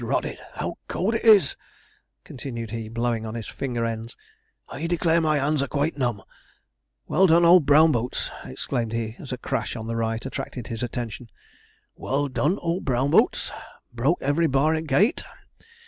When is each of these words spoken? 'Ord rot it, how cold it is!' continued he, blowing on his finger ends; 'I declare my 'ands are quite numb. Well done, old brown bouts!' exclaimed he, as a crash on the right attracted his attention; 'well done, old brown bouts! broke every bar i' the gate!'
'Ord 0.01 0.09
rot 0.09 0.25
it, 0.25 0.39
how 0.55 0.79
cold 0.87 1.13
it 1.13 1.23
is!' 1.23 1.55
continued 2.23 2.71
he, 2.71 2.89
blowing 2.89 3.23
on 3.23 3.35
his 3.35 3.47
finger 3.47 3.85
ends; 3.85 4.17
'I 4.69 4.87
declare 4.87 5.21
my 5.21 5.37
'ands 5.37 5.61
are 5.61 5.67
quite 5.67 5.95
numb. 5.95 6.23
Well 7.07 7.27
done, 7.27 7.45
old 7.45 7.67
brown 7.67 7.91
bouts!' 7.91 8.31
exclaimed 8.43 8.93
he, 8.93 9.15
as 9.19 9.31
a 9.31 9.37
crash 9.37 9.75
on 9.75 9.85
the 9.85 9.95
right 9.95 10.25
attracted 10.25 10.65
his 10.69 10.81
attention; 10.81 11.29
'well 11.95 12.29
done, 12.29 12.57
old 12.63 12.83
brown 12.83 13.11
bouts! 13.11 13.51
broke 13.93 14.19
every 14.23 14.47
bar 14.47 14.73
i' 14.73 14.81
the 14.81 14.87
gate!' 14.87 15.21